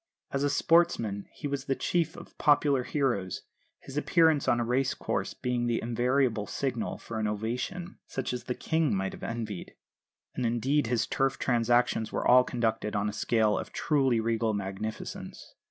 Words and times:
As 0.31 0.43
a 0.43 0.49
sportsman 0.49 1.27
he 1.31 1.47
was 1.47 1.65
the 1.65 1.75
chief 1.75 2.15
of 2.17 2.35
popular 2.39 2.81
heroes, 2.81 3.43
his 3.81 3.97
appearance 3.97 4.47
on 4.47 4.59
a 4.59 4.65
race 4.65 4.95
course 4.95 5.35
being 5.35 5.67
the 5.67 5.79
invariable 5.79 6.47
signal 6.47 6.97
for 6.97 7.19
an 7.19 7.27
ovation, 7.27 7.99
such 8.07 8.33
as 8.33 8.45
the 8.45 8.55
King 8.55 8.95
might 8.95 9.13
have 9.13 9.21
envied. 9.21 9.75
And, 10.33 10.43
indeed, 10.43 10.87
his 10.87 11.05
Turf 11.05 11.37
transactions 11.37 12.11
were 12.11 12.27
all 12.27 12.43
conducted 12.43 12.95
on 12.95 13.09
a 13.09 13.13
scale 13.13 13.55
of 13.59 13.71
truly 13.71 14.19
regal 14.19 14.55
magnificence. 14.55 15.53